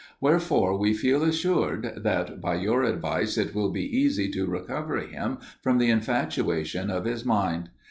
Wherefore, 0.19 0.79
we 0.79 0.95
feel 0.95 1.21
assured, 1.23 1.93
that 2.01 2.41
by 2.41 2.55
your 2.55 2.81
advice 2.81 3.37
it 3.37 3.53
will 3.53 3.69
be 3.69 3.85
easy 3.95 4.29
to 4.31 4.47
recover 4.47 4.97
him 4.97 5.37
from 5.61 5.77
the 5.77 5.91
infatuation 5.91 6.89
of 6.89 7.05
his 7.05 7.23
mind. 7.23 7.69